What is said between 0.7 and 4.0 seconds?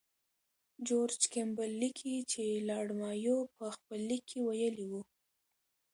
جورج کیمبل لیکي چې لارډ مایو په خپل